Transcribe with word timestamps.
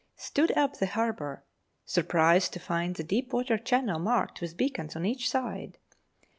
Stood 0.15 0.49
up 0.57 0.79
the 0.79 0.87
harbour; 0.87 1.43
surprised 1.85 2.53
to 2.53 2.59
find 2.59 2.95
the 2.95 3.03
deep 3.03 3.31
water 3.33 3.59
channel 3.59 3.99
marked 3.99 4.41
with 4.41 4.57
beacons 4.57 4.95
on 4.95 5.05
each 5.05 5.29
side. 5.29 5.77